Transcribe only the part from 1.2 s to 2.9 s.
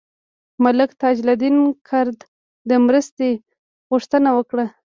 الدین کرد د